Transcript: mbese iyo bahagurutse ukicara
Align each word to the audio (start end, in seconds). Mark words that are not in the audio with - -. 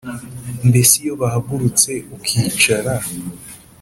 mbese 0.69 0.93
iyo 1.03 1.13
bahagurutse 1.21 1.91
ukicara 2.15 2.93